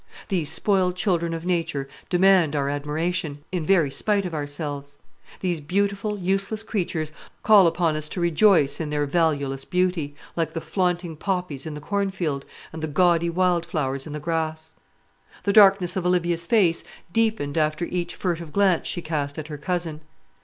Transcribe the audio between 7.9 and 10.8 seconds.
us to rejoice in their valueless beauty, like the